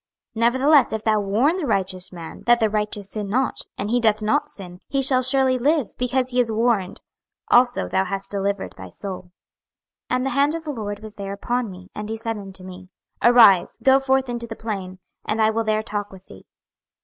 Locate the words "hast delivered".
8.05-8.73